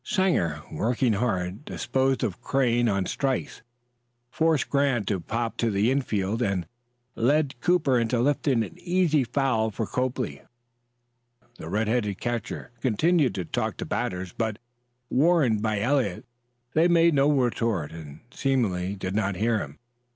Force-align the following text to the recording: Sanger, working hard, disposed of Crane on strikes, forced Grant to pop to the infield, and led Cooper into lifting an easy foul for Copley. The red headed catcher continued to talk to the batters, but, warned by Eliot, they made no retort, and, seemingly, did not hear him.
Sanger, 0.03 0.63
working 0.71 1.13
hard, 1.13 1.63
disposed 1.63 2.23
of 2.23 2.41
Crane 2.41 2.89
on 2.89 3.05
strikes, 3.05 3.61
forced 4.31 4.67
Grant 4.67 5.07
to 5.09 5.19
pop 5.19 5.57
to 5.57 5.69
the 5.69 5.91
infield, 5.91 6.41
and 6.41 6.65
led 7.13 7.61
Cooper 7.61 7.99
into 7.99 8.19
lifting 8.19 8.63
an 8.63 8.79
easy 8.79 9.23
foul 9.23 9.69
for 9.69 9.85
Copley. 9.85 10.41
The 11.59 11.69
red 11.69 11.87
headed 11.87 12.19
catcher 12.19 12.71
continued 12.81 13.35
to 13.35 13.45
talk 13.45 13.77
to 13.77 13.85
the 13.85 13.89
batters, 13.89 14.33
but, 14.33 14.57
warned 15.11 15.61
by 15.61 15.79
Eliot, 15.79 16.25
they 16.73 16.87
made 16.87 17.13
no 17.13 17.31
retort, 17.31 17.91
and, 17.91 18.21
seemingly, 18.31 18.95
did 18.95 19.13
not 19.13 19.35
hear 19.35 19.59
him. 19.59 19.77